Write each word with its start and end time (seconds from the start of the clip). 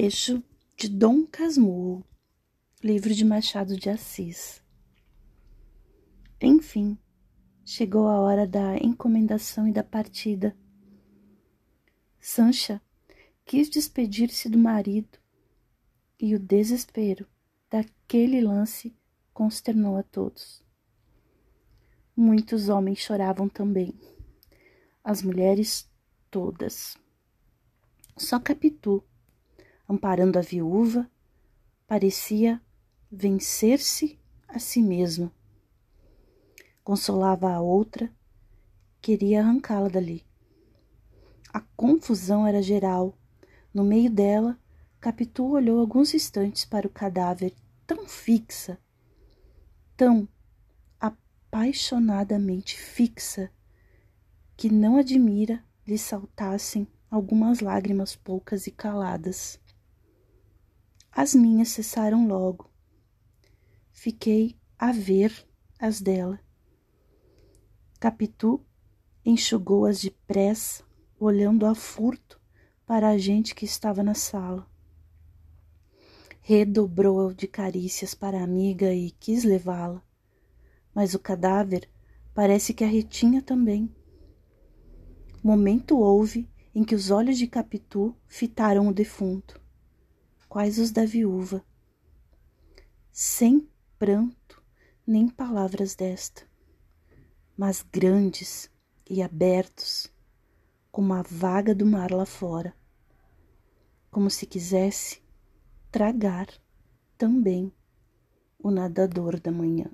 Trecho 0.00 0.40
de 0.76 0.88
Dom 0.88 1.26
Casmurro, 1.26 2.06
livro 2.84 3.12
de 3.12 3.24
Machado 3.24 3.76
de 3.76 3.90
Assis. 3.90 4.62
Enfim, 6.40 6.96
chegou 7.64 8.06
a 8.06 8.20
hora 8.20 8.46
da 8.46 8.76
encomendação 8.76 9.66
e 9.66 9.72
da 9.72 9.82
partida. 9.82 10.56
Sancha 12.20 12.80
quis 13.44 13.68
despedir-se 13.68 14.48
do 14.48 14.56
marido 14.56 15.18
e 16.16 16.32
o 16.32 16.38
desespero 16.38 17.26
daquele 17.68 18.40
lance 18.40 18.96
consternou 19.34 19.96
a 19.96 20.04
todos. 20.04 20.62
Muitos 22.16 22.68
homens 22.68 23.00
choravam 23.00 23.48
também, 23.48 23.92
as 25.02 25.22
mulheres 25.24 25.90
todas. 26.30 26.96
Só 28.16 28.38
Capitu, 28.38 29.02
amparando 29.88 30.38
a 30.38 30.42
viúva, 30.42 31.10
parecia 31.86 32.60
vencer-se 33.10 34.18
a 34.46 34.58
si 34.58 34.82
mesma. 34.82 35.32
Consolava 36.84 37.50
a 37.50 37.60
outra, 37.60 38.12
queria 39.00 39.40
arrancá-la 39.40 39.88
dali. 39.88 40.24
A 41.52 41.60
confusão 41.60 42.46
era 42.46 42.62
geral. 42.62 43.16
No 43.72 43.82
meio 43.84 44.10
dela, 44.10 44.58
Capitu 45.00 45.46
olhou 45.52 45.80
alguns 45.80 46.12
instantes 46.12 46.64
para 46.64 46.86
o 46.86 46.90
cadáver 46.90 47.54
tão 47.86 48.06
fixa, 48.06 48.78
tão 49.96 50.28
apaixonadamente 51.00 52.78
fixa, 52.78 53.50
que 54.56 54.68
não 54.68 54.98
admira 54.98 55.64
lhe 55.86 55.96
saltassem 55.96 56.86
algumas 57.10 57.60
lágrimas 57.60 58.14
poucas 58.14 58.66
e 58.66 58.70
caladas. 58.70 59.58
As 61.20 61.34
minhas 61.34 61.70
cessaram 61.70 62.28
logo. 62.28 62.70
Fiquei 63.90 64.56
a 64.78 64.92
ver 64.92 65.34
as 65.76 66.00
dela. 66.00 66.38
Capitu 67.98 68.64
enxugou-as 69.24 70.00
depressa, 70.00 70.84
olhando 71.18 71.66
a 71.66 71.74
furto 71.74 72.40
para 72.86 73.08
a 73.08 73.18
gente 73.18 73.52
que 73.52 73.64
estava 73.64 74.00
na 74.00 74.14
sala. 74.14 74.64
Redobrou 76.40 77.34
de 77.34 77.48
carícias 77.48 78.14
para 78.14 78.38
a 78.38 78.44
amiga 78.44 78.94
e 78.94 79.10
quis 79.10 79.42
levá-la, 79.42 80.00
mas 80.94 81.14
o 81.14 81.18
cadáver 81.18 81.90
parece 82.32 82.72
que 82.72 82.84
a 82.84 82.88
retinha 82.88 83.42
também. 83.42 83.92
Momento 85.42 85.98
houve 85.98 86.48
em 86.72 86.84
que 86.84 86.94
os 86.94 87.10
olhos 87.10 87.36
de 87.36 87.48
Capitu 87.48 88.14
fitaram 88.28 88.86
o 88.86 88.94
defunto, 88.94 89.60
quais 90.58 90.76
os 90.80 90.90
da 90.90 91.04
viúva, 91.04 91.64
sem 93.12 93.70
pranto 93.96 94.60
nem 95.06 95.28
palavras 95.28 95.94
desta, 95.94 96.42
mas 97.56 97.80
grandes 97.80 98.68
e 99.08 99.22
abertos, 99.22 100.12
como 100.90 101.14
a 101.14 101.22
vaga 101.22 101.72
do 101.76 101.86
mar 101.86 102.10
lá 102.10 102.26
fora, 102.26 102.74
como 104.10 104.28
se 104.28 104.46
quisesse 104.46 105.22
tragar 105.92 106.48
também 107.16 107.72
o 108.58 108.72
nadador 108.72 109.38
da 109.38 109.52
manhã. 109.52 109.88